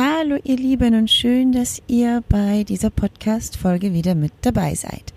Hallo 0.00 0.36
ihr 0.44 0.54
Lieben 0.54 0.94
und 0.94 1.10
schön, 1.10 1.50
dass 1.50 1.82
ihr 1.88 2.22
bei 2.28 2.62
dieser 2.62 2.88
Podcast-Folge 2.88 3.92
wieder 3.92 4.14
mit 4.14 4.30
dabei 4.42 4.76
seid. 4.76 5.12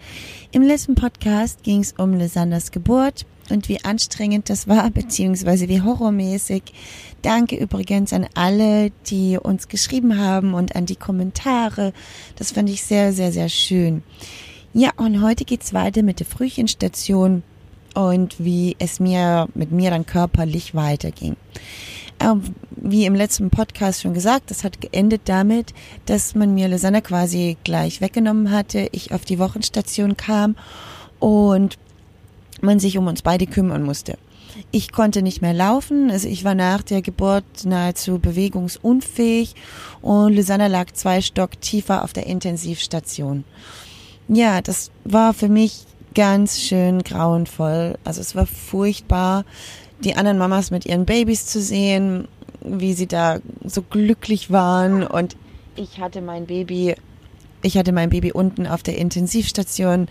Im 0.52 0.64
letzten 0.64 0.96
Podcast 0.96 1.62
ging 1.62 1.82
es 1.82 1.94
um 2.00 2.16
Lysanders 2.16 2.72
Geburt 2.72 3.28
und 3.52 3.70
wie 3.70 3.84
anstrengend 3.84 4.50
das 4.50 4.68
war, 4.68 4.90
beziehungsweise 4.90 5.70
wie 5.70 5.84
horrormäßig. 5.84 6.64
Danke 7.22 7.58
übrigens 7.58 8.12
an 8.12 8.26
alle, 8.34 8.90
die 9.06 9.38
uns 9.38 9.68
geschrieben 9.68 10.18
haben 10.18 10.56
und 10.56 10.76
an 10.76 10.88
die 10.88 10.96
Kommentare. 10.96 11.94
Das 12.38 12.52
fand 12.52 12.68
ich 12.68 12.82
sehr, 12.82 13.14
sehr, 13.14 13.32
sehr 13.32 13.50
schön. 13.50 14.02
Ja, 14.74 14.90
und 14.98 15.22
heute 15.22 15.46
geht's 15.46 15.76
weiter 15.76 16.02
mit 16.02 16.20
der 16.20 16.26
Frühchenstation 16.26 17.44
und 17.94 18.44
wie 18.44 18.76
es 18.80 19.00
mir 19.00 19.48
mit 19.54 19.72
mir 19.72 19.92
dann 19.92 20.08
körperlich 20.08 20.74
weiterging. 20.74 21.36
Ähm, 22.22 22.44
wie 22.84 23.06
im 23.06 23.16
letzten 23.16 23.50
Podcast 23.50 24.02
schon 24.02 24.14
gesagt, 24.14 24.50
das 24.50 24.64
hat 24.64 24.82
geendet 24.82 25.22
damit, 25.26 25.74
dass 26.06 26.36
man 26.36 26.54
mir 26.54 26.68
Lisanne 26.68 27.02
quasi 27.02 27.58
gleich 27.64 28.02
weggenommen 28.02 28.52
hatte, 28.52 28.90
ich 28.92 29.14
auf 29.14 29.24
die 29.24 29.40
Wochenstation 29.40 30.18
kam 30.18 30.56
und 31.20 31.78
man 32.62 32.80
sich 32.80 32.98
um 32.98 33.08
uns 33.08 33.22
beide 33.22 33.46
kümmern 33.46 33.84
musste. 33.84 34.18
Ich 34.72 34.92
konnte 34.92 35.22
nicht 35.22 35.42
mehr 35.42 35.54
laufen, 35.54 36.12
also 36.12 36.28
ich 36.28 36.44
war 36.44 36.56
nach 36.56 36.82
der 36.82 37.02
Geburt 37.02 37.66
nahezu 37.66 38.20
bewegungsunfähig 38.20 39.56
und 40.02 40.34
Lisanne 40.34 40.68
lag 40.68 40.92
zwei 40.94 41.22
Stock 41.22 41.62
tiefer 41.62 42.04
auf 42.04 42.14
der 42.14 42.28
Intensivstation. 42.28 43.44
Ja, 44.28 44.62
das 44.62 44.92
war 45.04 45.34
für 45.34 45.50
mich 45.50 45.86
ganz 46.14 46.60
schön 46.60 47.04
grauenvoll. 47.04 47.98
Also 48.04 48.22
es 48.22 48.36
war 48.36 48.46
furchtbar 48.46 49.46
die 50.04 50.16
anderen 50.16 50.38
Mamas 50.38 50.72
mit 50.72 50.86
ihren 50.86 51.06
Babys 51.06 51.46
zu 51.46 51.62
sehen, 51.62 52.28
wie 52.62 52.94
sie 52.94 53.08
da 53.08 53.40
so 53.64 53.82
glücklich 53.82 54.52
waren 54.52 55.06
und 55.06 55.36
ich 55.76 56.00
hatte 56.00 56.22
mein 56.22 56.46
Baby 56.46 56.96
ich 57.64 57.78
hatte 57.78 57.92
mein 57.92 58.10
Baby 58.10 58.32
unten 58.32 58.66
auf 58.66 58.82
der 58.84 58.98
Intensivstation. 58.98 60.08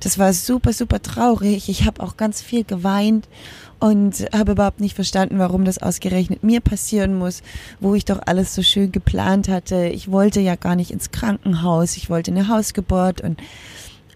Das 0.00 0.18
war 0.18 0.32
super, 0.32 0.72
super 0.72 1.02
traurig. 1.02 1.68
Ich 1.68 1.84
habe 1.84 2.02
auch 2.02 2.16
ganz 2.16 2.40
viel 2.40 2.64
geweint 2.64 3.28
und 3.78 4.26
habe 4.32 4.52
überhaupt 4.52 4.80
nicht 4.80 4.94
verstanden, 4.94 5.38
warum 5.38 5.64
das 5.64 5.78
ausgerechnet 5.78 6.42
mir 6.42 6.60
passieren 6.60 7.14
muss, 7.14 7.42
wo 7.80 7.94
ich 7.94 8.04
doch 8.04 8.20
alles 8.24 8.54
so 8.54 8.62
schön 8.62 8.92
geplant 8.92 9.48
hatte. 9.48 9.86
Ich 9.88 10.10
wollte 10.10 10.40
ja 10.40 10.56
gar 10.56 10.76
nicht 10.76 10.90
ins 10.90 11.10
Krankenhaus. 11.10 11.96
Ich 11.96 12.08
wollte 12.08 12.30
eine 12.30 12.48
Hausgeburt 12.48 13.20
und 13.20 13.38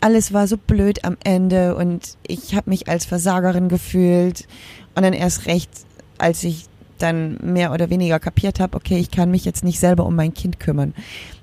alles 0.01 0.33
war 0.33 0.47
so 0.47 0.57
blöd 0.57 1.05
am 1.05 1.17
Ende 1.25 1.75
und 1.75 2.17
ich 2.27 2.55
habe 2.55 2.71
mich 2.71 2.89
als 2.89 3.05
Versagerin 3.05 3.69
gefühlt 3.69 4.47
und 4.95 5.03
dann 5.03 5.13
erst 5.13 5.47
recht, 5.47 5.71
als 6.19 6.45
ich 6.45 6.67
dann 6.99 7.39
mehr 7.43 7.73
oder 7.73 7.91
weniger 7.91 8.19
kapiert 8.19 8.61
habe, 8.61 8.77
okay, 8.77 8.99
ich 8.99 9.11
kann 9.11 9.31
mich 9.31 9.45
jetzt 9.45 9.65
nicht 9.65 9.79
selber 9.79 10.05
um 10.05 10.17
mein 10.17 10.35
Kind 10.35 10.59
kümmern. 10.61 10.95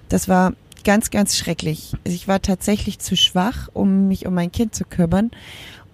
Das 0.09 0.27
war 0.27 0.53
ganz, 0.83 1.09
ganz 1.09 1.35
schrecklich. 1.35 1.93
Ich 2.03 2.27
war 2.27 2.41
tatsächlich 2.41 2.99
zu 2.99 3.17
schwach, 3.17 3.69
um 3.73 4.07
mich 4.07 4.25
um 4.25 4.33
mein 4.33 4.51
Kind 4.51 4.75
zu 4.75 4.85
kümmern, 4.85 5.31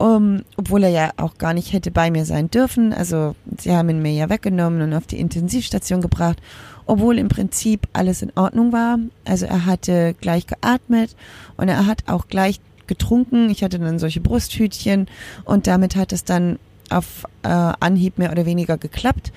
um, 0.01 0.43
obwohl 0.57 0.83
er 0.83 0.89
ja 0.89 1.11
auch 1.17 1.37
gar 1.37 1.53
nicht 1.53 1.73
hätte 1.73 1.91
bei 1.91 2.09
mir 2.09 2.25
sein 2.25 2.49
dürfen. 2.49 2.91
Also 2.91 3.35
sie 3.57 3.71
haben 3.71 3.89
ihn 3.89 4.01
mir 4.01 4.13
ja 4.13 4.29
weggenommen 4.29 4.81
und 4.81 4.93
auf 4.93 5.05
die 5.05 5.19
Intensivstation 5.19 6.01
gebracht, 6.01 6.41
obwohl 6.87 7.19
im 7.19 7.27
Prinzip 7.27 7.87
alles 7.93 8.21
in 8.21 8.31
Ordnung 8.35 8.73
war. 8.73 8.97
Also 9.25 9.45
er 9.45 9.65
hatte 9.65 10.15
gleich 10.19 10.47
geatmet 10.47 11.15
und 11.55 11.69
er 11.69 11.85
hat 11.85 12.03
auch 12.07 12.27
gleich 12.27 12.59
getrunken. 12.87 13.49
Ich 13.51 13.63
hatte 13.63 13.77
dann 13.77 13.99
solche 13.99 14.21
Brusthütchen 14.21 15.07
und 15.45 15.67
damit 15.67 15.95
hat 15.95 16.13
es 16.13 16.23
dann 16.23 16.57
auf 16.89 17.25
äh, 17.43 17.47
Anhieb 17.47 18.17
mehr 18.17 18.31
oder 18.31 18.45
weniger 18.45 18.77
geklappt. 18.77 19.31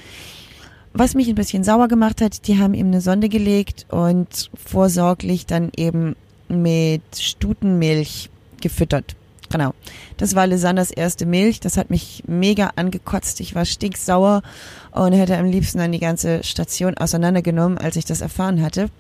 Was 0.95 1.15
mich 1.15 1.29
ein 1.29 1.35
bisschen 1.35 1.65
sauer 1.65 1.89
gemacht 1.89 2.21
hat, 2.21 2.47
die 2.47 2.59
haben 2.59 2.73
ihm 2.73 2.87
eine 2.87 3.01
Sonde 3.01 3.29
gelegt 3.29 3.85
und 3.91 4.51
vorsorglich 4.55 5.45
dann 5.45 5.71
eben 5.77 6.17
mit 6.49 7.03
Stutenmilch 7.17 8.31
gefüttert. 8.61 9.17
Genau. 9.55 9.73
Das 10.17 10.35
war 10.35 10.49
Lisanders 10.49 10.91
erste 10.91 11.27
Milch. 11.27 11.61
Das 11.61 11.77
hat 11.77 11.89
mich 11.89 12.25
mega 12.27 12.73
angekotzt. 12.75 13.39
Ich 13.39 13.55
war 13.55 13.65
stinksauer 13.65 14.43
und 14.91 15.13
hätte 15.13 15.39
am 15.39 15.45
liebsten 15.45 15.79
dann 15.79 15.93
die 15.93 16.01
ganze 16.01 16.43
Station 16.43 16.99
auseinandergenommen, 16.99 17.79
als 17.79 17.95
ich 17.95 18.05
das 18.05 18.21
erfahren 18.21 18.63
hatte. 18.63 18.91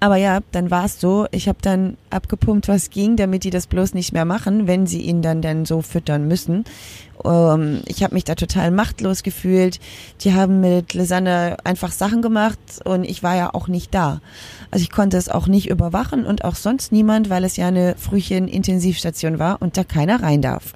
Aber 0.00 0.16
ja, 0.16 0.40
dann 0.52 0.70
war 0.70 0.84
es 0.84 1.00
so. 1.00 1.26
Ich 1.30 1.48
habe 1.48 1.58
dann 1.62 1.96
abgepumpt, 2.10 2.68
was 2.68 2.90
ging, 2.90 3.16
damit 3.16 3.44
die 3.44 3.50
das 3.50 3.66
bloß 3.66 3.94
nicht 3.94 4.12
mehr 4.12 4.24
machen, 4.24 4.66
wenn 4.66 4.86
sie 4.86 5.00
ihn 5.00 5.22
dann 5.22 5.40
dann 5.40 5.64
so 5.64 5.80
füttern 5.80 6.28
müssen. 6.28 6.64
Ähm, 7.24 7.80
ich 7.86 8.02
habe 8.02 8.14
mich 8.14 8.24
da 8.24 8.34
total 8.34 8.70
machtlos 8.70 9.22
gefühlt. 9.22 9.80
Die 10.20 10.34
haben 10.34 10.60
mit 10.60 10.94
Lisanne 10.94 11.56
einfach 11.64 11.92
Sachen 11.92 12.22
gemacht 12.22 12.58
und 12.84 13.04
ich 13.04 13.22
war 13.22 13.36
ja 13.36 13.54
auch 13.54 13.68
nicht 13.68 13.94
da. 13.94 14.20
Also 14.70 14.82
ich 14.82 14.90
konnte 14.90 15.16
es 15.16 15.28
auch 15.28 15.46
nicht 15.46 15.70
überwachen 15.70 16.26
und 16.26 16.44
auch 16.44 16.56
sonst 16.56 16.92
niemand, 16.92 17.30
weil 17.30 17.44
es 17.44 17.56
ja 17.56 17.68
eine 17.68 17.94
Frühchen-Intensivstation 17.96 19.38
war 19.38 19.62
und 19.62 19.76
da 19.76 19.84
keiner 19.84 20.22
rein 20.22 20.42
darf. 20.42 20.74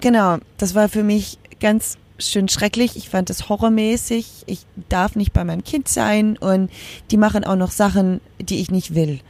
Genau, 0.00 0.38
das 0.56 0.74
war 0.74 0.88
für 0.88 1.02
mich 1.02 1.38
ganz 1.60 1.98
schön 2.20 2.48
schrecklich. 2.48 2.96
Ich 2.96 3.08
fand 3.08 3.30
es 3.30 3.48
horrormäßig. 3.48 4.44
Ich 4.46 4.60
darf 4.88 5.16
nicht 5.16 5.32
bei 5.32 5.44
meinem 5.44 5.64
Kind 5.64 5.88
sein 5.88 6.36
und 6.36 6.70
die 7.10 7.16
machen 7.16 7.44
auch 7.44 7.56
noch 7.56 7.70
Sachen, 7.70 8.20
die 8.40 8.60
ich 8.60 8.70
nicht 8.70 8.94
will. 8.94 9.20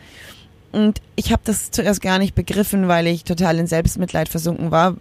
Und 0.72 1.00
ich 1.16 1.32
habe 1.32 1.42
das 1.44 1.70
zuerst 1.70 2.00
gar 2.00 2.18
nicht 2.18 2.34
begriffen, 2.34 2.86
weil 2.86 3.06
ich 3.06 3.24
total 3.24 3.58
in 3.58 3.66
Selbstmitleid 3.66 4.28
versunken 4.28 4.70
war. 4.70 4.96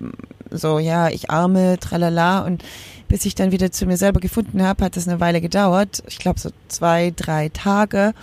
So, 0.50 0.80
ja, 0.80 1.10
ich 1.10 1.30
arme, 1.30 1.78
tralala. 1.80 2.40
Und 2.40 2.64
bis 3.08 3.26
ich 3.26 3.36
dann 3.36 3.52
wieder 3.52 3.72
zu 3.72 3.86
mir 3.86 3.98
selber 3.98 4.20
gefunden 4.20 4.64
habe, 4.64 4.86
hat 4.86 4.96
das 4.96 5.08
eine 5.08 5.20
Weile 5.20 5.42
gedauert. 5.42 6.04
Ich 6.08 6.18
glaube 6.18 6.40
so 6.40 6.50
zwei, 6.68 7.14
drei 7.16 7.50
Tage. 7.50 8.14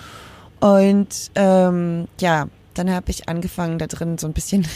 Und 0.59 1.31
ähm, 1.37 2.09
ja, 2.21 2.49
dann 2.75 2.91
habe 2.91 3.11
ich 3.11 3.29
angefangen, 3.29 3.79
da 3.79 3.87
drin 3.87 4.19
so 4.19 4.27
ein 4.27 4.33
bisschen 4.33 4.67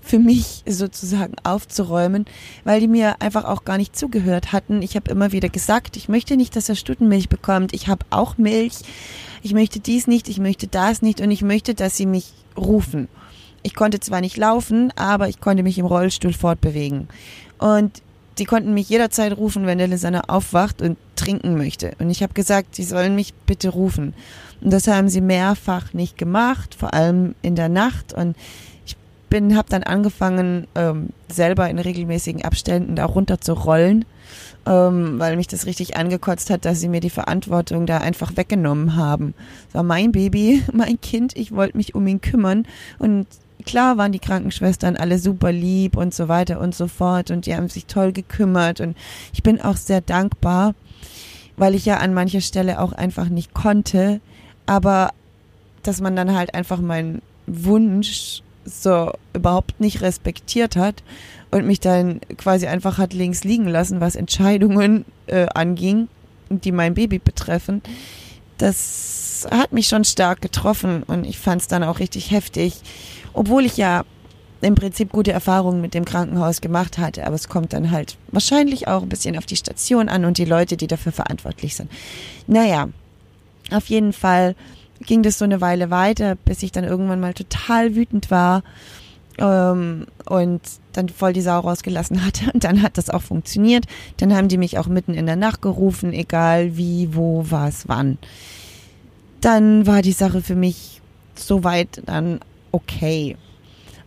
für 0.00 0.18
mich 0.18 0.62
sozusagen 0.66 1.34
aufzuräumen, 1.44 2.24
weil 2.64 2.80
die 2.80 2.88
mir 2.88 3.20
einfach 3.20 3.44
auch 3.44 3.64
gar 3.64 3.78
nicht 3.78 3.96
zugehört 3.96 4.52
hatten. 4.52 4.82
Ich 4.82 4.96
habe 4.96 5.10
immer 5.10 5.32
wieder 5.32 5.48
gesagt, 5.48 5.96
ich 5.96 6.08
möchte 6.08 6.36
nicht, 6.36 6.56
dass 6.56 6.68
er 6.68 6.76
Stutenmilch 6.76 7.28
bekommt. 7.28 7.74
Ich 7.74 7.88
habe 7.88 8.04
auch 8.10 8.38
Milch. 8.38 8.74
Ich 9.42 9.54
möchte 9.54 9.80
dies 9.80 10.06
nicht, 10.06 10.28
ich 10.28 10.38
möchte 10.38 10.66
das 10.66 11.02
nicht 11.02 11.20
und 11.20 11.30
ich 11.30 11.42
möchte, 11.42 11.74
dass 11.74 11.96
sie 11.96 12.06
mich 12.06 12.32
rufen. 12.56 13.08
Ich 13.62 13.74
konnte 13.74 14.00
zwar 14.00 14.20
nicht 14.20 14.36
laufen, 14.36 14.92
aber 14.96 15.28
ich 15.28 15.40
konnte 15.40 15.62
mich 15.62 15.78
im 15.78 15.86
Rollstuhl 15.86 16.32
fortbewegen. 16.32 17.08
Und 17.58 18.02
die 18.38 18.44
konnten 18.44 18.74
mich 18.74 18.88
jederzeit 18.88 19.36
rufen, 19.36 19.66
wenn 19.66 19.78
der 19.78 19.88
Lisanne 19.88 20.28
aufwacht 20.28 20.82
und 20.82 20.98
trinken 21.16 21.56
möchte. 21.56 21.92
Und 21.98 22.10
ich 22.10 22.22
habe 22.22 22.34
gesagt, 22.34 22.74
sie 22.74 22.84
sollen 22.84 23.14
mich 23.14 23.34
bitte 23.34 23.70
rufen. 23.70 24.14
Und 24.60 24.72
das 24.72 24.86
haben 24.86 25.08
sie 25.08 25.20
mehrfach 25.20 25.94
nicht 25.94 26.18
gemacht, 26.18 26.74
vor 26.74 26.92
allem 26.92 27.34
in 27.42 27.56
der 27.56 27.68
Nacht. 27.68 28.12
Und 28.12 28.36
bin, 29.28 29.56
habe 29.56 29.68
dann 29.68 29.82
angefangen, 29.82 30.66
ähm, 30.74 31.10
selber 31.28 31.68
in 31.68 31.78
regelmäßigen 31.78 32.44
Abständen 32.44 32.96
da 32.96 33.04
runter 33.04 33.40
zu 33.40 33.52
rollen, 33.52 34.04
ähm, 34.66 35.18
weil 35.18 35.36
mich 35.36 35.46
das 35.48 35.66
richtig 35.66 35.96
angekotzt 35.96 36.50
hat, 36.50 36.64
dass 36.64 36.80
sie 36.80 36.88
mir 36.88 37.00
die 37.00 37.10
Verantwortung 37.10 37.86
da 37.86 37.98
einfach 37.98 38.36
weggenommen 38.36 38.96
haben. 38.96 39.34
Das 39.66 39.74
war 39.74 39.82
mein 39.82 40.12
Baby, 40.12 40.62
mein 40.72 41.00
Kind, 41.00 41.36
ich 41.36 41.52
wollte 41.52 41.76
mich 41.76 41.94
um 41.94 42.06
ihn 42.06 42.20
kümmern. 42.20 42.66
Und 42.98 43.26
klar 43.64 43.96
waren 43.96 44.12
die 44.12 44.18
Krankenschwestern 44.18 44.96
alle 44.96 45.18
super 45.18 45.52
lieb 45.52 45.96
und 45.96 46.14
so 46.14 46.28
weiter 46.28 46.60
und 46.60 46.74
so 46.74 46.86
fort 46.86 47.30
und 47.30 47.46
die 47.46 47.54
haben 47.54 47.68
sich 47.68 47.86
toll 47.86 48.12
gekümmert. 48.12 48.80
Und 48.80 48.96
ich 49.32 49.42
bin 49.42 49.60
auch 49.60 49.76
sehr 49.76 50.00
dankbar, 50.00 50.74
weil 51.56 51.74
ich 51.74 51.84
ja 51.84 51.98
an 51.98 52.14
mancher 52.14 52.40
Stelle 52.40 52.80
auch 52.80 52.92
einfach 52.92 53.28
nicht 53.28 53.54
konnte, 53.54 54.20
aber 54.66 55.10
dass 55.82 56.00
man 56.00 56.16
dann 56.16 56.34
halt 56.34 56.54
einfach 56.54 56.80
meinen 56.80 57.22
Wunsch 57.46 58.42
so 58.66 59.12
überhaupt 59.32 59.80
nicht 59.80 60.02
respektiert 60.02 60.76
hat 60.76 61.02
und 61.50 61.66
mich 61.66 61.80
dann 61.80 62.20
quasi 62.36 62.66
einfach 62.66 62.98
hat 62.98 63.12
links 63.12 63.44
liegen 63.44 63.68
lassen, 63.68 64.00
was 64.00 64.16
Entscheidungen 64.16 65.04
äh, 65.26 65.46
anging, 65.54 66.08
die 66.50 66.72
mein 66.72 66.94
Baby 66.94 67.18
betreffen. 67.18 67.82
Das 68.58 69.46
hat 69.50 69.72
mich 69.72 69.88
schon 69.88 70.04
stark 70.04 70.40
getroffen 70.40 71.02
und 71.02 71.24
ich 71.24 71.38
fand 71.38 71.62
es 71.62 71.68
dann 71.68 71.82
auch 71.82 71.98
richtig 71.98 72.30
heftig, 72.30 72.80
obwohl 73.32 73.64
ich 73.64 73.76
ja 73.76 74.04
im 74.62 74.74
Prinzip 74.74 75.12
gute 75.12 75.32
Erfahrungen 75.32 75.80
mit 75.80 75.94
dem 75.94 76.04
Krankenhaus 76.04 76.60
gemacht 76.60 76.98
hatte, 76.98 77.26
aber 77.26 77.34
es 77.34 77.48
kommt 77.48 77.72
dann 77.72 77.90
halt 77.90 78.16
wahrscheinlich 78.28 78.88
auch 78.88 79.02
ein 79.02 79.08
bisschen 79.08 79.36
auf 79.36 79.46
die 79.46 79.56
Station 79.56 80.08
an 80.08 80.24
und 80.24 80.38
die 80.38 80.44
Leute, 80.44 80.76
die 80.76 80.86
dafür 80.86 81.12
verantwortlich 81.12 81.76
sind. 81.76 81.90
Naja, 82.46 82.88
auf 83.70 83.86
jeden 83.86 84.12
Fall 84.12 84.54
ging 85.00 85.22
das 85.22 85.38
so 85.38 85.44
eine 85.44 85.60
Weile 85.60 85.90
weiter, 85.90 86.34
bis 86.34 86.62
ich 86.62 86.72
dann 86.72 86.84
irgendwann 86.84 87.20
mal 87.20 87.34
total 87.34 87.94
wütend 87.94 88.30
war 88.30 88.62
ähm, 89.38 90.06
und 90.24 90.60
dann 90.92 91.08
voll 91.08 91.32
die 91.32 91.42
Sau 91.42 91.60
rausgelassen 91.60 92.24
hatte. 92.24 92.50
Und 92.52 92.64
dann 92.64 92.82
hat 92.82 92.98
das 92.98 93.10
auch 93.10 93.22
funktioniert. 93.22 93.84
Dann 94.16 94.34
haben 94.34 94.48
die 94.48 94.58
mich 94.58 94.78
auch 94.78 94.86
mitten 94.86 95.14
in 95.14 95.26
der 95.26 95.36
Nacht 95.36 95.62
gerufen, 95.62 96.12
egal 96.12 96.76
wie, 96.76 97.14
wo, 97.14 97.44
was, 97.48 97.88
wann. 97.88 98.18
Dann 99.40 99.86
war 99.86 100.02
die 100.02 100.12
Sache 100.12 100.40
für 100.40 100.56
mich 100.56 101.00
soweit 101.34 102.02
dann 102.06 102.40
okay. 102.72 103.36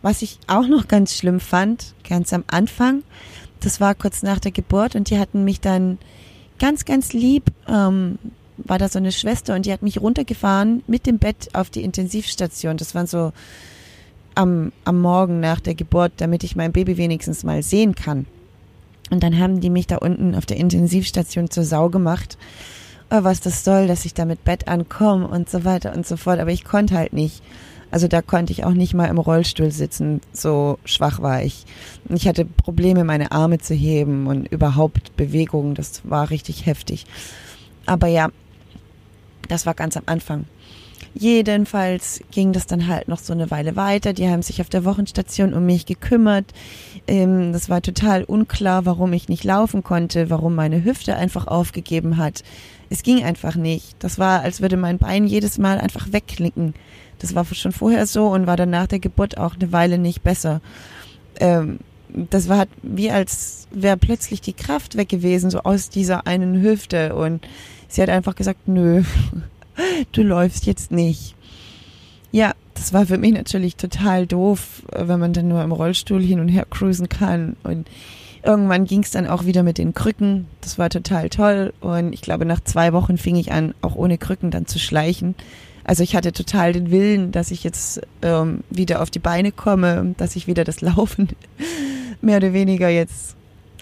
Was 0.02 0.22
ich 0.22 0.38
auch 0.46 0.66
noch 0.66 0.88
ganz 0.88 1.14
schlimm 1.14 1.40
fand, 1.40 1.94
ganz 2.08 2.32
am 2.32 2.44
Anfang, 2.48 3.02
das 3.60 3.80
war 3.80 3.94
kurz 3.94 4.22
nach 4.22 4.38
der 4.38 4.50
Geburt 4.50 4.96
und 4.96 5.10
die 5.10 5.18
hatten 5.18 5.44
mich 5.44 5.60
dann 5.60 5.98
ganz, 6.58 6.84
ganz 6.84 7.12
lieb 7.12 7.44
ähm, 7.68 8.18
war 8.64 8.78
da 8.78 8.88
so 8.88 8.98
eine 8.98 9.12
Schwester 9.12 9.54
und 9.54 9.66
die 9.66 9.72
hat 9.72 9.82
mich 9.82 10.00
runtergefahren 10.00 10.82
mit 10.86 11.06
dem 11.06 11.18
Bett 11.18 11.50
auf 11.52 11.70
die 11.70 11.82
Intensivstation. 11.82 12.76
Das 12.76 12.94
waren 12.94 13.06
so 13.06 13.32
am, 14.34 14.72
am 14.84 15.00
Morgen 15.00 15.40
nach 15.40 15.60
der 15.60 15.74
Geburt, 15.74 16.12
damit 16.18 16.44
ich 16.44 16.56
mein 16.56 16.72
Baby 16.72 16.96
wenigstens 16.96 17.44
mal 17.44 17.62
sehen 17.62 17.94
kann. 17.94 18.26
Und 19.10 19.22
dann 19.22 19.38
haben 19.38 19.60
die 19.60 19.70
mich 19.70 19.86
da 19.86 19.96
unten 19.96 20.34
auf 20.34 20.46
der 20.46 20.56
Intensivstation 20.56 21.50
zur 21.50 21.64
Sau 21.64 21.88
gemacht, 21.88 22.38
oh, 23.10 23.24
was 23.24 23.40
das 23.40 23.64
soll, 23.64 23.88
dass 23.88 24.04
ich 24.04 24.14
da 24.14 24.24
mit 24.24 24.44
Bett 24.44 24.68
ankomme 24.68 25.26
und 25.26 25.50
so 25.50 25.64
weiter 25.64 25.94
und 25.94 26.06
so 26.06 26.16
fort. 26.16 26.38
Aber 26.38 26.52
ich 26.52 26.64
konnte 26.64 26.94
halt 26.94 27.12
nicht. 27.12 27.42
Also 27.90 28.06
da 28.06 28.22
konnte 28.22 28.52
ich 28.52 28.64
auch 28.64 28.72
nicht 28.72 28.94
mal 28.94 29.06
im 29.06 29.18
Rollstuhl 29.18 29.72
sitzen, 29.72 30.20
so 30.32 30.78
schwach 30.84 31.20
war 31.20 31.42
ich. 31.42 31.64
Ich 32.08 32.28
hatte 32.28 32.44
Probleme, 32.44 33.02
meine 33.02 33.32
Arme 33.32 33.58
zu 33.58 33.74
heben 33.74 34.28
und 34.28 34.46
überhaupt 34.46 35.16
Bewegungen, 35.16 35.74
das 35.74 36.02
war 36.04 36.30
richtig 36.30 36.66
heftig. 36.66 37.04
Aber 37.86 38.06
ja, 38.06 38.28
das 39.48 39.66
war 39.66 39.74
ganz 39.74 39.96
am 39.96 40.04
Anfang. 40.06 40.44
Jedenfalls 41.14 42.20
ging 42.30 42.52
das 42.52 42.66
dann 42.66 42.86
halt 42.86 43.08
noch 43.08 43.18
so 43.18 43.32
eine 43.32 43.50
Weile 43.50 43.74
weiter. 43.74 44.12
Die 44.12 44.28
haben 44.28 44.42
sich 44.42 44.60
auf 44.60 44.68
der 44.68 44.84
Wochenstation 44.84 45.54
um 45.54 45.66
mich 45.66 45.84
gekümmert. 45.84 46.46
Ähm, 47.08 47.52
das 47.52 47.68
war 47.68 47.82
total 47.82 48.22
unklar, 48.22 48.86
warum 48.86 49.12
ich 49.12 49.28
nicht 49.28 49.42
laufen 49.42 49.82
konnte, 49.82 50.30
warum 50.30 50.54
meine 50.54 50.84
Hüfte 50.84 51.16
einfach 51.16 51.48
aufgegeben 51.48 52.16
hat. 52.16 52.44
Es 52.90 53.02
ging 53.02 53.24
einfach 53.24 53.56
nicht. 53.56 53.96
Das 53.98 54.18
war, 54.18 54.42
als 54.42 54.60
würde 54.60 54.76
mein 54.76 54.98
Bein 54.98 55.26
jedes 55.26 55.58
Mal 55.58 55.78
einfach 55.78 56.12
wegklicken. 56.12 56.74
Das 57.18 57.34
war 57.34 57.44
schon 57.44 57.72
vorher 57.72 58.06
so 58.06 58.28
und 58.28 58.46
war 58.46 58.56
dann 58.56 58.70
nach 58.70 58.86
der 58.86 59.00
Geburt 59.00 59.36
auch 59.36 59.54
eine 59.54 59.72
Weile 59.72 59.98
nicht 59.98 60.22
besser. 60.22 60.60
Ähm, 61.40 61.80
das 62.08 62.48
war 62.48 62.66
wie 62.82 63.10
als 63.10 63.68
wäre 63.70 63.96
plötzlich 63.96 64.40
die 64.40 64.52
Kraft 64.52 64.96
weg 64.96 65.08
gewesen, 65.08 65.50
so 65.50 65.60
aus 65.60 65.90
dieser 65.90 66.26
einen 66.26 66.60
Hüfte. 66.62 67.14
Und 67.14 67.46
sie 67.90 68.02
hat 68.02 68.08
einfach 68.08 68.34
gesagt, 68.34 68.66
nö, 68.66 69.02
du 70.12 70.22
läufst 70.22 70.66
jetzt 70.66 70.90
nicht. 70.90 71.34
Ja, 72.32 72.52
das 72.74 72.92
war 72.92 73.06
für 73.06 73.18
mich 73.18 73.32
natürlich 73.32 73.76
total 73.76 74.26
doof, 74.26 74.82
wenn 74.92 75.20
man 75.20 75.32
dann 75.32 75.48
nur 75.48 75.62
im 75.62 75.72
Rollstuhl 75.72 76.22
hin 76.22 76.40
und 76.40 76.48
her 76.48 76.66
cruisen 76.68 77.08
kann. 77.08 77.56
Und 77.64 77.88
irgendwann 78.44 78.84
ging 78.84 79.02
es 79.02 79.10
dann 79.10 79.26
auch 79.26 79.44
wieder 79.44 79.62
mit 79.62 79.78
den 79.78 79.92
Krücken. 79.92 80.46
Das 80.60 80.78
war 80.78 80.88
total 80.88 81.28
toll. 81.28 81.72
Und 81.80 82.12
ich 82.12 82.22
glaube, 82.22 82.44
nach 82.44 82.60
zwei 82.60 82.92
Wochen 82.92 83.18
fing 83.18 83.36
ich 83.36 83.52
an, 83.52 83.74
auch 83.82 83.96
ohne 83.96 84.16
Krücken 84.16 84.50
dann 84.50 84.66
zu 84.66 84.78
schleichen. 84.78 85.34
Also 85.82 86.04
ich 86.04 86.14
hatte 86.14 86.32
total 86.32 86.72
den 86.72 86.90
Willen, 86.90 87.32
dass 87.32 87.50
ich 87.50 87.64
jetzt 87.64 88.00
ähm, 88.22 88.62
wieder 88.70 89.02
auf 89.02 89.10
die 89.10 89.18
Beine 89.18 89.50
komme, 89.50 90.14
dass 90.18 90.36
ich 90.36 90.46
wieder 90.46 90.62
das 90.62 90.80
Laufen 90.80 91.28
mehr 92.22 92.36
oder 92.36 92.52
weniger 92.52 92.88
jetzt 92.88 93.34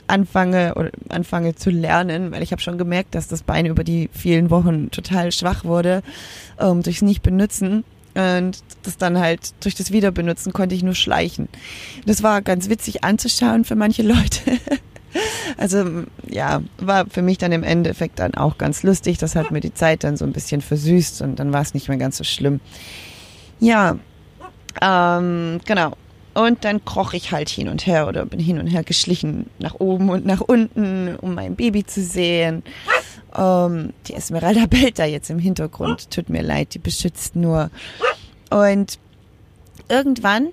anfange 0.09 0.75
oder 0.75 0.91
anfange 1.09 1.55
zu 1.55 1.71
lernen, 1.71 2.33
weil 2.33 2.43
ich 2.43 2.53
habe 2.53 2.63
schon 2.63 2.79
gemerkt, 2.79 3.15
dass 3.15 3.29
das 3.29 3.43
Bein 3.43 3.67
über 3.67 3.85
die 3.85 4.11
vielen 4.13 4.51
Wochen 4.51 4.91
total 4.91 5.33
schwach 5.33 5.65
wurde 5.65 6.03
ähm, 6.59 6.83
durchs 6.83 7.03
Nicht-Benutzen. 7.03 7.85
Und 8.15 8.65
das 8.83 8.97
dann 8.97 9.19
halt 9.19 9.53
durch 9.63 9.75
das 9.75 9.93
Wiederbenutzen 9.93 10.53
konnte 10.53 10.75
ich 10.75 10.83
nur 10.83 10.95
schleichen. 10.95 11.49
Das 12.05 12.23
war 12.23 12.43
ganz 12.43 12.69
witzig 12.69 13.05
anzuschauen 13.05 13.65
für 13.65 13.77
manche 13.77 14.03
Leute. 14.03 14.41
Also 15.57 16.05
ja, 16.29 16.63
war 16.77 17.07
für 17.07 17.23
mich 17.23 17.39
dann 17.39 17.51
im 17.51 17.63
Endeffekt 17.63 18.19
dann 18.19 18.35
auch 18.35 18.59
ganz 18.59 18.83
lustig. 18.83 19.17
Das 19.17 19.35
hat 19.37 19.51
mir 19.51 19.61
die 19.61 19.73
Zeit 19.73 20.05
dann 20.05 20.19
so 20.19 20.27
ein 20.27 20.33
bisschen 20.33 20.61
versüßt 20.61 21.23
und 21.23 21.37
dann 21.37 21.53
war 21.53 21.63
es 21.63 21.73
nicht 21.73 21.89
mehr 21.89 21.97
ganz 21.97 22.19
so 22.19 22.25
schlimm. 22.25 22.61
Ja, 23.59 23.97
ähm, 24.83 25.61
genau. 25.65 25.97
Und 26.39 26.65
dann 26.65 26.85
kroch 26.85 27.15
ich 27.15 27.33
halt 27.33 27.49
hin 27.49 27.69
und 27.69 27.85
her 27.85 28.07
oder 28.07 28.25
bin 28.25 28.39
hin 28.39 28.61
und 28.61 28.69
her 28.69 28.85
geschlichen 28.85 29.51
nach 29.59 29.75
oben 29.81 30.09
und 30.09 30.25
nach 30.25 30.41
unten, 30.41 31.17
um 31.17 31.35
mein 31.35 31.57
Baby 31.57 31.85
zu 31.85 32.01
sehen. 32.01 32.63
Ähm, 33.37 33.93
die 34.07 34.15
Esmeralda 34.15 34.67
bellt 34.67 35.01
da 35.01 35.05
jetzt 35.05 35.31
im 35.31 35.41
Hintergrund. 35.41 36.13
Tut 36.13 36.29
mir 36.29 36.43
leid, 36.43 36.75
die 36.75 36.79
beschützt 36.79 37.35
nur. 37.35 37.73
Und 38.51 39.01
irgendwann 39.89 40.51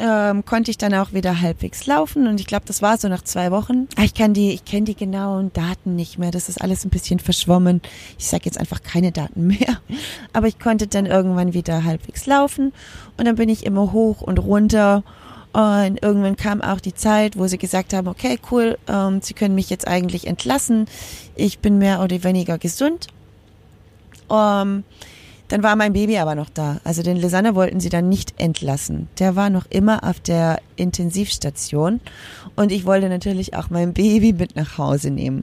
ähm, 0.00 0.44
konnte 0.44 0.70
ich 0.70 0.78
dann 0.78 0.94
auch 0.94 1.12
wieder 1.12 1.40
halbwegs 1.40 1.86
laufen 1.86 2.26
und 2.26 2.40
ich 2.40 2.46
glaube, 2.46 2.64
das 2.66 2.80
war 2.80 2.96
so 2.96 3.08
nach 3.08 3.22
zwei 3.22 3.50
Wochen. 3.50 3.86
Ah, 3.96 4.04
ich 4.04 4.14
kann 4.14 4.32
die, 4.32 4.52
ich 4.52 4.64
kenne 4.64 4.84
die 4.84 4.96
genauen 4.96 5.52
Daten 5.52 5.94
nicht 5.94 6.18
mehr. 6.18 6.30
Das 6.30 6.48
ist 6.48 6.60
alles 6.60 6.84
ein 6.84 6.90
bisschen 6.90 7.18
verschwommen. 7.18 7.82
Ich 8.18 8.26
sage 8.26 8.44
jetzt 8.46 8.58
einfach 8.58 8.82
keine 8.82 9.12
Daten 9.12 9.46
mehr. 9.46 9.78
Aber 10.32 10.48
ich 10.48 10.58
konnte 10.58 10.86
dann 10.86 11.06
irgendwann 11.06 11.52
wieder 11.52 11.84
halbwegs 11.84 12.26
laufen 12.26 12.72
und 13.18 13.26
dann 13.26 13.36
bin 13.36 13.50
ich 13.50 13.66
immer 13.66 13.92
hoch 13.92 14.22
und 14.22 14.38
runter. 14.38 15.04
Und 15.52 16.00
irgendwann 16.02 16.36
kam 16.36 16.62
auch 16.62 16.80
die 16.80 16.94
Zeit, 16.94 17.36
wo 17.36 17.46
sie 17.48 17.58
gesagt 17.58 17.92
haben, 17.92 18.06
okay, 18.06 18.38
cool, 18.50 18.78
ähm, 18.88 19.20
sie 19.20 19.34
können 19.34 19.54
mich 19.54 19.68
jetzt 19.68 19.86
eigentlich 19.86 20.26
entlassen. 20.28 20.86
Ich 21.34 21.58
bin 21.58 21.78
mehr 21.78 22.00
oder 22.02 22.22
weniger 22.22 22.56
gesund. 22.56 23.08
Ähm, 24.30 24.84
dann 25.50 25.64
war 25.64 25.74
mein 25.74 25.92
Baby 25.92 26.16
aber 26.18 26.36
noch 26.36 26.48
da. 26.48 26.80
Also 26.84 27.02
den 27.02 27.16
Lisanne 27.16 27.56
wollten 27.56 27.80
sie 27.80 27.88
dann 27.88 28.08
nicht 28.08 28.40
entlassen. 28.40 29.08
Der 29.18 29.34
war 29.34 29.50
noch 29.50 29.66
immer 29.68 30.04
auf 30.04 30.20
der 30.20 30.60
Intensivstation 30.76 32.00
und 32.54 32.70
ich 32.70 32.86
wollte 32.86 33.08
natürlich 33.08 33.54
auch 33.54 33.68
mein 33.68 33.92
Baby 33.92 34.32
mit 34.32 34.54
nach 34.54 34.78
Hause 34.78 35.10
nehmen. 35.10 35.42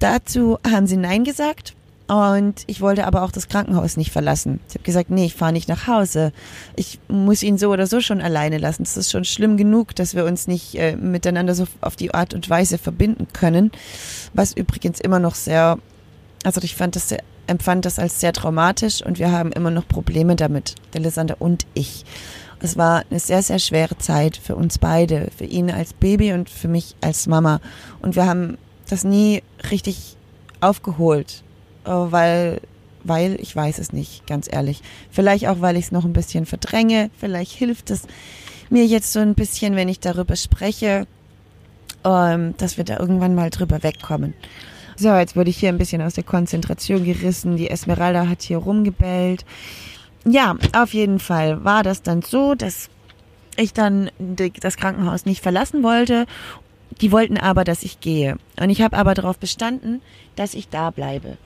Dazu 0.00 0.58
haben 0.68 0.88
sie 0.88 0.96
Nein 0.96 1.22
gesagt 1.22 1.76
und 2.08 2.64
ich 2.66 2.80
wollte 2.80 3.06
aber 3.06 3.22
auch 3.22 3.30
das 3.30 3.48
Krankenhaus 3.48 3.96
nicht 3.96 4.10
verlassen. 4.10 4.58
Ich 4.68 4.74
habe 4.74 4.84
gesagt, 4.84 5.10
nee, 5.10 5.26
ich 5.26 5.34
fahre 5.34 5.52
nicht 5.52 5.68
nach 5.68 5.86
Hause. 5.86 6.32
Ich 6.74 6.98
muss 7.06 7.44
ihn 7.44 7.58
so 7.58 7.70
oder 7.70 7.86
so 7.86 8.00
schon 8.00 8.20
alleine 8.20 8.58
lassen. 8.58 8.82
Es 8.82 8.96
ist 8.96 9.12
schon 9.12 9.24
schlimm 9.24 9.56
genug, 9.56 9.94
dass 9.94 10.16
wir 10.16 10.24
uns 10.24 10.48
nicht 10.48 10.74
äh, 10.74 10.96
miteinander 10.96 11.54
so 11.54 11.66
auf 11.80 11.94
die 11.94 12.12
Art 12.12 12.34
und 12.34 12.50
Weise 12.50 12.76
verbinden 12.76 13.28
können. 13.32 13.70
Was 14.34 14.52
übrigens 14.52 14.98
immer 14.98 15.20
noch 15.20 15.36
sehr, 15.36 15.78
also 16.42 16.60
ich 16.60 16.74
fand 16.74 16.96
das 16.96 17.08
sehr 17.08 17.22
empfand 17.46 17.84
das 17.84 17.98
als 17.98 18.20
sehr 18.20 18.32
traumatisch 18.32 19.02
und 19.02 19.18
wir 19.18 19.32
haben 19.32 19.52
immer 19.52 19.70
noch 19.70 19.86
Probleme 19.86 20.36
damit, 20.36 20.74
der 20.92 21.00
Lysander 21.00 21.36
und 21.38 21.66
ich. 21.74 22.04
Es 22.60 22.76
war 22.76 23.04
eine 23.10 23.20
sehr, 23.20 23.42
sehr 23.42 23.58
schwere 23.58 23.98
Zeit 23.98 24.36
für 24.36 24.56
uns 24.56 24.78
beide, 24.78 25.28
für 25.36 25.44
ihn 25.44 25.70
als 25.70 25.92
Baby 25.92 26.32
und 26.32 26.48
für 26.48 26.68
mich 26.68 26.96
als 27.00 27.26
Mama. 27.26 27.60
Und 28.00 28.16
wir 28.16 28.26
haben 28.26 28.56
das 28.88 29.04
nie 29.04 29.42
richtig 29.70 30.16
aufgeholt, 30.60 31.42
äh, 31.84 31.90
weil, 31.90 32.60
weil 33.04 33.38
ich 33.40 33.54
weiß 33.54 33.78
es 33.78 33.92
nicht, 33.92 34.26
ganz 34.26 34.48
ehrlich. 34.50 34.82
Vielleicht 35.10 35.46
auch, 35.48 35.60
weil 35.60 35.76
ich 35.76 35.86
es 35.86 35.92
noch 35.92 36.04
ein 36.04 36.14
bisschen 36.14 36.46
verdränge. 36.46 37.10
Vielleicht 37.18 37.52
hilft 37.52 37.90
es 37.90 38.02
mir 38.70 38.86
jetzt 38.86 39.12
so 39.12 39.20
ein 39.20 39.34
bisschen, 39.34 39.76
wenn 39.76 39.88
ich 39.88 40.00
darüber 40.00 40.34
spreche, 40.34 41.06
ähm, 42.04 42.54
dass 42.56 42.76
wir 42.76 42.84
da 42.84 42.98
irgendwann 42.98 43.34
mal 43.34 43.50
drüber 43.50 43.82
wegkommen. 43.82 44.34
So, 44.98 45.14
jetzt 45.14 45.36
wurde 45.36 45.50
ich 45.50 45.58
hier 45.58 45.68
ein 45.68 45.78
bisschen 45.78 46.00
aus 46.00 46.14
der 46.14 46.24
Konzentration 46.24 47.04
gerissen. 47.04 47.56
Die 47.56 47.68
Esmeralda 47.68 48.28
hat 48.28 48.42
hier 48.42 48.56
rumgebellt. 48.56 49.44
Ja, 50.24 50.56
auf 50.74 50.94
jeden 50.94 51.18
Fall 51.18 51.64
war 51.64 51.82
das 51.82 52.02
dann 52.02 52.22
so, 52.22 52.54
dass 52.54 52.88
ich 53.56 53.74
dann 53.74 54.10
das 54.18 54.76
Krankenhaus 54.76 55.26
nicht 55.26 55.42
verlassen 55.42 55.82
wollte. 55.82 56.26
Die 57.00 57.12
wollten 57.12 57.36
aber, 57.36 57.64
dass 57.64 57.82
ich 57.82 58.00
gehe. 58.00 58.38
Und 58.58 58.70
ich 58.70 58.80
habe 58.80 58.96
aber 58.96 59.12
darauf 59.12 59.38
bestanden, 59.38 60.00
dass 60.34 60.54
ich 60.54 60.68
da 60.68 60.90
bleibe. 60.90 61.36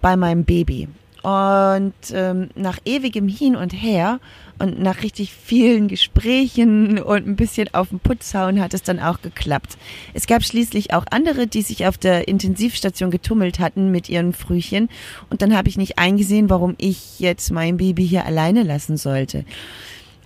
Bei 0.00 0.16
meinem 0.16 0.44
Baby. 0.44 0.88
Und 1.22 1.94
ähm, 2.12 2.50
nach 2.56 2.78
ewigem 2.84 3.28
Hin 3.28 3.54
und 3.54 3.72
Her 3.72 4.18
und 4.58 4.80
nach 4.80 5.02
richtig 5.02 5.32
vielen 5.32 5.88
Gesprächen 5.88 6.98
und 6.98 7.26
ein 7.26 7.36
bisschen 7.36 7.72
auf 7.74 7.90
den 7.90 8.00
Putz 8.00 8.34
hauen 8.34 8.60
hat 8.60 8.74
es 8.74 8.82
dann 8.82 8.98
auch 8.98 9.22
geklappt. 9.22 9.76
Es 10.14 10.26
gab 10.26 10.42
schließlich 10.42 10.92
auch 10.92 11.04
andere, 11.10 11.46
die 11.46 11.62
sich 11.62 11.86
auf 11.86 11.96
der 11.96 12.28
Intensivstation 12.28 13.10
getummelt 13.10 13.60
hatten 13.60 13.90
mit 13.90 14.08
ihren 14.08 14.32
Frühchen. 14.32 14.88
Und 15.30 15.42
dann 15.42 15.56
habe 15.56 15.68
ich 15.68 15.76
nicht 15.76 15.98
eingesehen, 15.98 16.50
warum 16.50 16.74
ich 16.78 17.20
jetzt 17.20 17.50
mein 17.52 17.76
Baby 17.76 18.06
hier 18.06 18.26
alleine 18.26 18.64
lassen 18.64 18.96
sollte. 18.96 19.44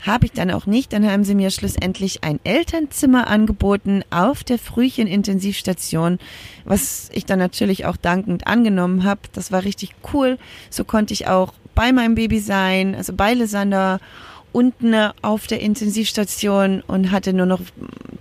Habe 0.02 0.26
ich 0.26 0.32
dann 0.32 0.50
auch 0.50 0.66
nicht. 0.66 0.92
Dann 0.92 1.10
haben 1.10 1.24
sie 1.24 1.34
mir 1.34 1.50
schlussendlich 1.50 2.22
ein 2.22 2.38
Elternzimmer 2.44 3.26
angeboten 3.26 4.02
auf 4.10 4.44
der 4.44 4.58
Frühchen-Intensivstation, 4.58 6.18
was 6.64 7.08
ich 7.12 7.24
dann 7.24 7.38
natürlich 7.38 7.86
auch 7.86 7.96
dankend 7.96 8.46
angenommen 8.46 9.04
habe. 9.04 9.20
Das 9.32 9.50
war 9.52 9.64
richtig 9.64 9.94
cool. 10.12 10.38
So 10.70 10.84
konnte 10.84 11.14
ich 11.14 11.26
auch 11.26 11.54
bei 11.74 11.92
meinem 11.92 12.14
Baby 12.14 12.40
sein, 12.40 12.94
also 12.94 13.12
bei 13.12 13.34
Lysander 13.34 14.00
unten 14.52 14.94
auf 15.20 15.46
der 15.46 15.60
Intensivstation 15.60 16.82
und 16.86 17.10
hatte 17.10 17.32
nur 17.32 17.46
noch 17.46 17.60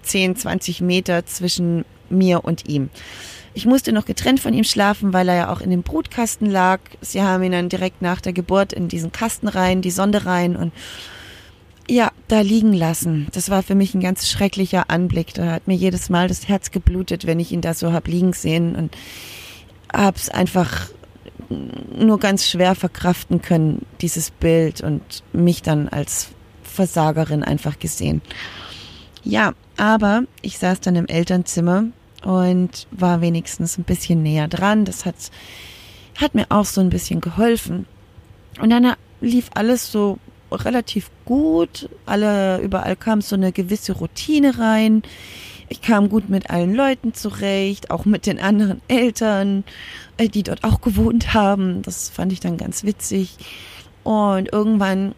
10, 0.02 0.36
20 0.36 0.82
Meter 0.82 1.26
zwischen 1.26 1.86
mir 2.10 2.44
und 2.44 2.68
ihm. 2.68 2.90
Ich 3.54 3.66
musste 3.66 3.94
noch 3.94 4.06
getrennt 4.06 4.42
von 4.42 4.54
ihm 4.54 4.66
schlafen, 4.66 5.14
weil 5.14 5.30
er 5.30 5.36
ja 5.36 5.50
auch 5.50 5.62
in 5.62 5.70
dem 5.70 5.82
Brutkasten 5.82 6.50
lag. 6.50 6.82
Sie 7.00 7.22
haben 7.22 7.42
ihn 7.44 7.54
dann 7.54 7.70
direkt 7.70 8.02
nach 8.02 8.20
der 8.20 8.34
Geburt 8.34 8.74
in 8.74 8.90
diesen 8.90 9.14
Kasten 9.14 9.48
rein, 9.48 9.82
die 9.82 9.92
Sonde 9.92 10.26
rein 10.26 10.58
und 10.58 10.74
da 12.28 12.42
liegen 12.42 12.74
lassen. 12.74 13.28
Das 13.34 13.50
war 13.50 13.64
für 13.64 13.76
mich 13.76 13.94
ein 13.94 14.02
ganz 14.02 14.28
schrecklicher 14.28 14.90
Anblick. 14.90 15.34
Da 15.34 15.52
hat 15.52 15.68
mir 15.68 15.76
jedes 15.76 16.10
Mal 16.10 16.28
das 16.28 16.48
Herz 16.48 16.72
geblutet, 16.72 17.26
wenn 17.28 17.40
ich 17.40 17.52
ihn 17.52 17.62
da 17.62 17.74
so 17.74 17.94
hab 17.94 18.08
liegen 18.08 18.34
sehen 18.34 18.76
und 18.76 18.96
hab's 19.94 20.30
einfach 20.30 20.90
nur 21.50 22.20
ganz 22.20 22.48
schwer 22.50 22.74
verkraften 22.74 23.42
können, 23.42 23.86
dieses 24.02 24.32
Bild 24.32 24.82
und 24.82 25.24
mich 25.32 25.62
dann 25.62 25.88
als 25.88 26.30
Versagerin 26.64 27.44
einfach 27.44 27.78
gesehen. 27.78 28.22
Ja, 29.24 29.54
aber 29.78 30.24
ich 30.42 30.58
saß 30.58 30.82
dann 30.82 30.96
im 30.96 31.08
Elternzimmer 31.08 31.86
und 32.24 32.88
war 32.92 33.22
wenigstens 33.22 33.78
ein 33.78 33.84
bisschen 33.84 34.24
näher 34.24 34.48
dran. 34.48 34.86
Das 34.86 35.06
hat 35.06 35.16
hat 36.16 36.36
mir 36.36 36.46
auch 36.50 36.66
so 36.66 36.82
ein 36.82 36.90
bisschen 36.90 37.22
geholfen. 37.22 37.86
Und 38.60 38.70
dann 38.70 38.94
lief 39.22 39.50
alles 39.54 39.92
so 39.92 40.18
relativ 40.64 41.10
gut. 41.26 41.90
Alle, 42.06 42.60
überall 42.62 42.96
kam 42.96 43.22
so 43.22 43.36
eine 43.36 43.52
gewisse 43.52 43.94
Routine 43.94 44.58
rein. 44.58 45.04
Ich 45.68 45.82
kam 45.82 46.10
gut 46.10 46.30
mit 46.30 46.50
allen 46.50 46.74
Leuten 46.74 47.14
zurecht, 47.14 47.92
auch 47.92 48.06
mit 48.06 48.26
den 48.28 48.40
anderen 48.40 48.82
Eltern, 48.88 49.64
äh, 50.18 50.30
die 50.30 50.44
dort 50.44 50.64
auch 50.64 50.82
gewohnt 50.82 51.34
haben. 51.34 51.82
Das 51.82 52.10
fand 52.10 52.32
ich 52.32 52.40
dann 52.40 52.58
ganz 52.58 52.84
witzig. 52.84 53.36
Und 54.04 54.54
irgendwann 54.54 55.16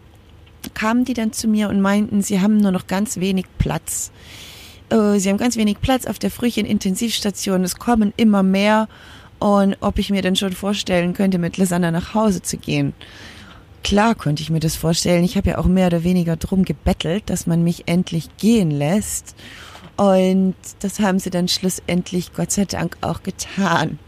kamen 0.74 1.04
die 1.04 1.14
dann 1.14 1.32
zu 1.32 1.46
mir 1.46 1.68
und 1.68 1.80
meinten, 1.80 2.22
sie 2.22 2.40
haben 2.40 2.56
nur 2.56 2.72
noch 2.72 2.86
ganz 2.86 3.18
wenig 3.18 3.46
Platz. 3.58 4.10
Äh, 4.90 5.18
sie 5.18 5.28
haben 5.28 5.36
ganz 5.36 5.56
wenig 5.56 5.80
Platz 5.80 6.06
auf 6.06 6.18
der 6.18 6.30
Frühchen-Intensivstation. 6.30 7.62
Es 7.62 7.78
kommen 7.78 8.12
immer 8.16 8.42
mehr. 8.42 8.88
Und 9.38 9.76
ob 9.80 9.98
ich 9.98 10.10
mir 10.10 10.22
denn 10.22 10.34
schon 10.34 10.52
vorstellen 10.52 11.12
könnte, 11.12 11.38
mit 11.38 11.58
Lisanna 11.58 11.90
nach 11.90 12.14
Hause 12.14 12.42
zu 12.42 12.56
gehen. 12.56 12.92
Klar 13.84 14.14
konnte 14.14 14.42
ich 14.42 14.50
mir 14.50 14.60
das 14.60 14.76
vorstellen. 14.76 15.24
Ich 15.24 15.36
habe 15.36 15.50
ja 15.50 15.58
auch 15.58 15.66
mehr 15.66 15.86
oder 15.86 16.04
weniger 16.04 16.36
drum 16.36 16.64
gebettelt, 16.64 17.30
dass 17.30 17.46
man 17.46 17.62
mich 17.62 17.84
endlich 17.86 18.28
gehen 18.36 18.70
lässt. 18.70 19.34
Und 19.96 20.54
das 20.80 21.00
haben 21.00 21.18
sie 21.18 21.30
dann 21.30 21.48
schlussendlich, 21.48 22.32
Gott 22.32 22.52
sei 22.52 22.64
Dank, 22.64 22.96
auch 23.00 23.22
getan. 23.22 23.98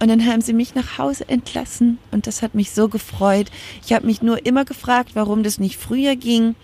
Und 0.00 0.08
dann 0.08 0.24
haben 0.24 0.42
sie 0.42 0.52
mich 0.52 0.76
nach 0.76 0.98
Hause 0.98 1.28
entlassen 1.28 1.98
und 2.12 2.28
das 2.28 2.42
hat 2.42 2.54
mich 2.54 2.70
so 2.70 2.88
gefreut. 2.88 3.50
Ich 3.84 3.92
habe 3.92 4.06
mich 4.06 4.22
nur 4.22 4.46
immer 4.46 4.64
gefragt, 4.64 5.10
warum 5.14 5.42
das 5.42 5.58
nicht 5.58 5.76
früher 5.76 6.14
ging. 6.14 6.48
Und 6.48 6.56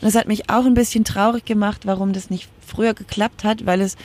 das 0.00 0.16
hat 0.16 0.26
mich 0.26 0.50
auch 0.50 0.64
ein 0.64 0.74
bisschen 0.74 1.04
traurig 1.04 1.44
gemacht, 1.44 1.82
warum 1.84 2.12
das 2.12 2.30
nicht 2.30 2.48
früher 2.66 2.94
geklappt 2.94 3.44
hat, 3.44 3.64
weil 3.64 3.80
es 3.80 3.96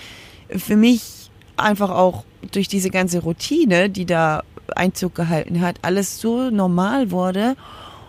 für 0.50 0.76
mich 0.76 1.32
einfach 1.58 1.90
auch 1.90 2.26
durch 2.52 2.68
diese 2.68 2.92
ganze 2.92 3.24
Routine, 3.24 3.90
die 3.90 4.06
da 4.06 4.44
Einzug 4.76 5.16
gehalten 5.16 5.62
hat, 5.62 5.78
alles 5.82 6.20
so 6.20 6.50
normal 6.50 7.12
wurde 7.12 7.56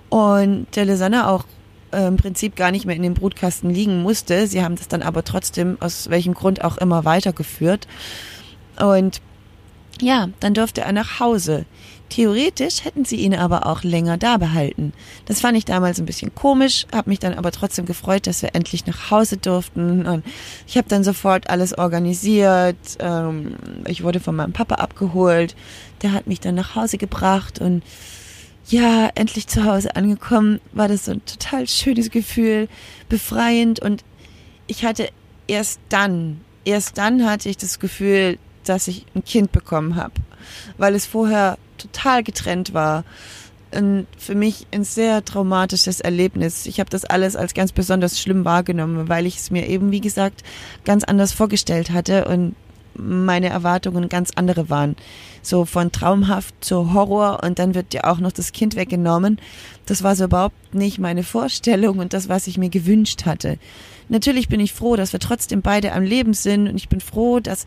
und 0.09 0.67
der 0.77 0.85
Lisanne 0.85 1.29
auch 1.29 1.45
äh, 1.93 2.07
im 2.07 2.17
Prinzip 2.17 2.57
gar 2.57 2.71
nicht 2.71 2.87
mehr 2.87 2.97
in 2.97 3.03
dem 3.03 3.15
Brutkasten 3.15 3.71
liegen 3.71 4.03
musste. 4.03 4.47
Sie 4.47 4.63
haben 4.63 4.77
das 4.77 4.89
dann 4.89 5.03
aber 5.03 5.25
trotzdem 5.25 5.77
aus 5.81 6.11
welchem 6.11 6.35
Grund 6.35 6.63
auch 6.65 6.79
immer 6.79 7.05
weitergeführt. 7.05 7.87
Und 8.79 9.21
ja, 10.01 10.29
dann 10.41 10.55
durfte 10.55 10.83
er 10.83 10.93
nach 10.93 11.21
Hause. 11.21 11.65
Theoretisch 12.09 12.85
hätten 12.85 13.05
sie 13.05 13.17
ihn 13.17 13.35
aber 13.35 13.67
auch 13.67 13.83
länger 13.83 14.17
da 14.17 14.37
behalten. 14.37 14.93
Das 15.25 15.41
fand 15.41 15.59
ich 15.59 15.65
damals 15.65 15.99
ein 15.99 16.07
bisschen 16.07 16.35
komisch, 16.35 16.87
habe 16.93 17.11
mich 17.11 17.19
dann 17.19 17.35
aber 17.35 17.51
trotzdem 17.51 17.85
gefreut, 17.85 18.27
dass 18.27 18.43
wir 18.43 18.55
endlich 18.55 18.87
nach 18.87 19.11
Hause 19.11 19.37
durften. 19.37 20.07
Und 20.07 20.25
ich 20.67 20.77
habe 20.77 20.89
dann 20.89 21.03
sofort 21.03 21.51
alles 21.51 21.77
organisiert. 21.77 22.77
Ähm, 23.01 23.57
ich 23.87 24.05
wurde 24.05 24.21
von 24.21 24.37
meinem 24.37 24.53
Papa 24.53 24.77
abgeholt. 24.77 25.57
Der 26.03 26.13
hat 26.13 26.27
mich 26.27 26.41
dann 26.41 26.55
nach 26.55 26.77
Hause 26.77 26.97
gebracht 26.97 27.61
und 27.61 27.83
ja, 28.69 29.11
endlich 29.15 29.47
zu 29.47 29.65
Hause 29.65 29.95
angekommen, 29.95 30.61
war 30.73 30.89
das 30.89 31.05
so 31.05 31.13
ein 31.13 31.25
total 31.25 31.69
schönes 31.69 32.11
Gefühl, 32.11 32.69
befreiend 33.09 33.79
und 33.79 34.05
ich 34.67 34.85
hatte 34.85 35.09
erst 35.47 35.81
dann, 35.89 36.41
erst 36.65 36.99
dann 36.99 37.25
hatte 37.29 37.49
ich 37.49 37.57
das 37.57 37.79
Gefühl, 37.79 38.39
dass 38.65 38.89
ich 38.89 39.07
ein 39.15 39.25
Kind 39.25 39.53
bekommen 39.53 39.95
habe, 39.95 40.15
weil 40.79 40.97
es 40.97 41.07
vorher 41.07 41.59
total 41.77 42.23
getrennt 42.23 42.75
war. 42.75 43.05
Und 43.73 44.07
für 44.17 44.35
mich 44.35 44.67
ein 44.73 44.85
sehr 44.85 45.25
traumatisches 45.25 46.01
Erlebnis. 46.01 46.67
Ich 46.67 46.81
habe 46.81 46.89
das 46.89 47.05
alles 47.05 47.37
als 47.37 47.53
ganz 47.53 47.73
besonders 47.73 48.21
schlimm 48.21 48.45
wahrgenommen, 48.45 49.09
weil 49.09 49.27
ich 49.27 49.37
es 49.37 49.51
mir 49.51 49.69
eben, 49.69 49.91
wie 49.91 50.01
gesagt, 50.01 50.45
ganz 50.85 51.05
anders 51.05 51.33
vorgestellt 51.33 51.91
hatte 51.91 52.27
und 52.27 52.55
meine 52.99 53.49
Erwartungen 53.49 54.09
ganz 54.09 54.31
andere 54.35 54.71
waren. 54.71 54.97
So 55.43 55.65
von 55.65 55.93
traumhaft 55.93 56.55
zu 56.61 56.93
Horror 56.93 57.43
und 57.43 57.59
dann 57.59 57.75
wird 57.75 57.93
dir 57.93 58.07
auch 58.07 58.19
noch 58.19 58.33
das 58.33 58.53
Kind 58.53 58.77
weggenommen. 58.77 59.41
Das 59.85 60.03
war 60.03 60.17
so 60.17 60.25
überhaupt 60.25 60.75
nicht 60.75 60.99
meine 60.99 61.23
Vorstellung 61.23 61.99
und 61.99 62.13
das, 62.13 62.29
was 62.29 62.47
ich 62.47 62.59
mir 62.59 62.71
gewünscht 62.71 63.27
hatte. 63.27 63.59
Natürlich 64.09 64.49
bin 64.49 64.61
ich 64.61 64.73
froh, 64.73 64.97
dass 64.97 65.13
wir 65.13 65.21
trotzdem 65.21 65.63
beide 65.63 65.93
am 65.93 66.03
Leben 66.03 66.35
sind 66.35 66.69
und 66.69 66.77
ich 66.77 66.89
bin 66.89 67.01
froh, 67.01 67.41
dass 67.41 67.67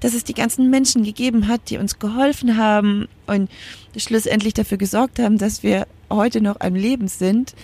dass 0.00 0.14
es 0.14 0.24
die 0.24 0.34
ganzen 0.34 0.70
Menschen 0.70 1.04
gegeben 1.04 1.48
hat, 1.48 1.70
die 1.70 1.78
uns 1.78 1.98
geholfen 1.98 2.56
haben 2.56 3.08
und 3.26 3.50
schlussendlich 3.96 4.54
dafür 4.54 4.78
gesorgt 4.78 5.18
haben, 5.18 5.38
dass 5.38 5.62
wir 5.62 5.86
heute 6.10 6.40
noch 6.40 6.60
am 6.60 6.74
Leben 6.74 7.08
sind. 7.08 7.54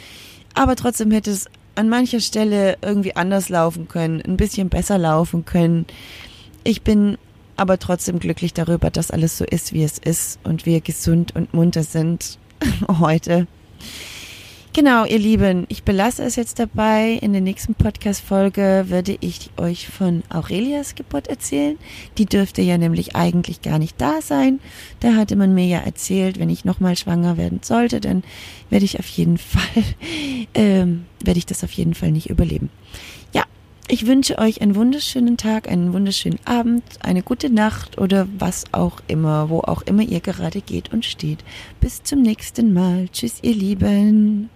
Aber 0.55 0.77
trotzdem 0.77 1.11
hätte 1.11 1.31
es 1.31 1.47
an 1.75 1.89
mancher 1.89 2.21
Stelle 2.21 2.77
irgendwie 2.83 3.17
anders 3.17 3.49
laufen 3.49 3.89
können, 3.89 4.23
ein 4.23 4.37
bisschen 4.37 4.69
besser 4.69 4.99
laufen 4.99 5.45
können. 5.45 5.87
Ich 6.63 6.83
bin 6.83 7.19
aber 7.57 7.79
trotzdem 7.79 8.19
glücklich 8.19 8.53
darüber, 8.53 8.91
dass 8.91 9.11
alles 9.11 9.39
so 9.39 9.45
ist, 9.45 9.73
wie 9.73 9.85
es 9.85 9.99
ist 9.99 10.39
und 10.45 10.67
wir 10.67 10.81
gesund 10.81 11.35
und 11.35 11.55
munter 11.55 11.83
sind 11.83 12.39
heute. 12.89 13.47
Genau, 14.77 15.05
ihr 15.05 15.21
Lieben, 15.21 15.67
ich 15.69 15.85
belasse 15.85 16.25
es 16.25 16.35
jetzt 16.35 16.59
dabei. 16.59 17.17
In 17.23 17.31
der 17.33 17.41
nächsten 17.41 17.77
Podcast-Folge 17.77 18.87
würde 18.89 19.17
ich 19.21 19.51
euch 19.57 19.87
von 19.87 20.25
Aurelias 20.31 20.97
Geburt 20.97 21.29
erzählen. 21.29 21.79
Die 22.19 22.27
dürfte 22.27 22.61
ja 22.61 22.77
nämlich 22.77 23.15
eigentlich 23.15 23.63
gar 23.63 23.79
nicht 23.79 24.01
da 24.01 24.21
sein. 24.21 24.59
Da 24.99 25.15
hatte 25.15 25.37
man 25.37 25.55
mir 25.55 25.67
ja 25.67 25.79
erzählt, 25.79 26.41
wenn 26.41 26.51
ich 26.51 26.65
nochmal 26.65 26.97
schwanger 26.97 27.37
werden 27.37 27.61
sollte, 27.63 28.01
dann 28.01 28.25
werde 28.69 28.85
ich 28.85 28.99
auf 28.99 29.07
jeden 29.07 29.39
Fall, 29.39 29.85
ähm, 30.55 31.05
werde 31.23 31.39
ich 31.39 31.47
das 31.47 31.63
auf 31.63 31.71
jeden 31.71 31.95
Fall 31.95 32.11
nicht 32.11 32.29
überleben. 32.29 32.69
Ja, 33.33 33.45
ich 33.87 34.09
wünsche 34.09 34.39
euch 34.39 34.61
einen 34.61 34.75
wunderschönen 34.75 35.37
Tag, 35.37 35.69
einen 35.69 35.93
wunderschönen 35.93 36.41
Abend, 36.47 36.83
eine 36.99 37.23
gute 37.23 37.49
Nacht 37.49 37.99
oder 37.99 38.27
was 38.41 38.65
auch 38.73 38.99
immer, 39.07 39.51
wo 39.51 39.61
auch 39.61 39.83
immer 39.83 40.03
ihr 40.03 40.19
gerade 40.19 40.61
geht 40.61 40.93
und 40.93 41.05
steht. 41.05 41.45
Bis 41.81 42.03
zum 42.03 42.23
nächsten 42.23 42.73
Mal. 42.73 43.09
Tschüss, 43.13 43.39
ihr 43.43 43.55
Lieben. 43.55 44.51